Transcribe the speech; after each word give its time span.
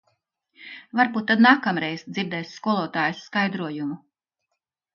Varbūt 0.99 1.27
tad 1.31 1.43
nākamreiz 1.47 2.07
dzirdēs 2.17 2.55
skolotājas 2.61 3.23
skaidrojumu. 3.29 4.03